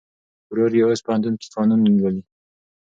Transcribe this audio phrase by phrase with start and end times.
[0.51, 2.21] ورور یې اوس پوهنتون کې قانون لولي.